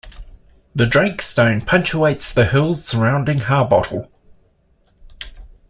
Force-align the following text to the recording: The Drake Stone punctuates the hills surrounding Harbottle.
The 0.73 0.87
Drake 0.87 1.21
Stone 1.21 1.61
punctuates 1.61 2.33
the 2.33 2.47
hills 2.47 2.83
surrounding 2.83 3.37
Harbottle. 3.37 4.11